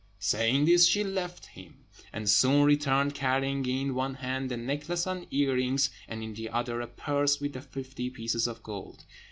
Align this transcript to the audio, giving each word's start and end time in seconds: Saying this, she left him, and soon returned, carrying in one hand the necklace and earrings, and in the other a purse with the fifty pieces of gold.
Saying 0.17 0.65
this, 0.65 0.87
she 0.87 1.03
left 1.03 1.45
him, 1.45 1.85
and 2.11 2.27
soon 2.27 2.63
returned, 2.65 3.13
carrying 3.13 3.63
in 3.67 3.93
one 3.93 4.15
hand 4.15 4.49
the 4.49 4.57
necklace 4.57 5.05
and 5.05 5.27
earrings, 5.31 5.91
and 6.07 6.23
in 6.23 6.33
the 6.33 6.49
other 6.49 6.81
a 6.81 6.87
purse 6.87 7.39
with 7.39 7.53
the 7.53 7.61
fifty 7.61 8.09
pieces 8.09 8.47
of 8.47 8.63
gold. 8.63 9.05